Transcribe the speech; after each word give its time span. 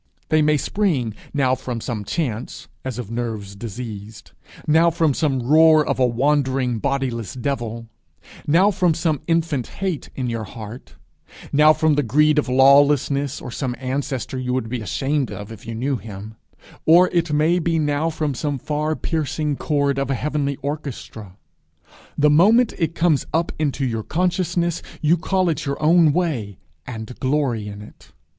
They 0.29 0.41
may 0.41 0.57
spring 0.57 1.13
now 1.31 1.53
from 1.53 1.79
some 1.79 2.03
chance, 2.03 2.67
as 2.83 2.97
of 2.97 3.11
nerves 3.11 3.55
diseased; 3.55 4.31
now 4.65 4.89
from 4.89 5.13
some 5.13 5.43
roar 5.43 5.85
of 5.85 5.99
a 5.99 6.07
wandering 6.07 6.79
bodiless 6.79 7.35
devil; 7.35 7.85
now 8.47 8.71
from 8.71 8.95
some 8.95 9.21
infant 9.27 9.67
hate 9.67 10.09
in 10.15 10.27
your 10.27 10.45
heart; 10.45 10.95
now 11.53 11.71
from 11.71 11.93
the 11.93 12.01
greed 12.01 12.39
or 12.39 12.51
lawlessness 12.51 13.39
of 13.43 13.53
some 13.53 13.75
ancestor 13.77 14.39
you 14.39 14.55
would 14.55 14.69
be 14.69 14.81
ashamed 14.81 15.29
of 15.31 15.51
if 15.51 15.67
you 15.67 15.75
knew 15.75 15.97
him; 15.97 16.33
or 16.87 17.07
it 17.09 17.31
may 17.31 17.59
be 17.59 17.77
now 17.77 18.09
from 18.09 18.33
some 18.33 18.57
far 18.57 18.95
piercing 18.95 19.55
chord 19.55 19.99
of 19.99 20.09
a 20.09 20.15
heavenly 20.15 20.55
orchestra: 20.63 21.37
the 22.17 22.31
moment 22.31 22.73
it 22.79 22.95
comes 22.95 23.27
up 23.35 23.51
into 23.59 23.85
your 23.85 24.01
consciousness, 24.01 24.81
you 24.99 25.15
call 25.15 25.47
it 25.47 25.67
your 25.67 25.79
own 25.79 26.11
way, 26.11 26.57
and 26.87 27.19
glory 27.19 27.67
in 27.67 27.83
it! 27.83 28.13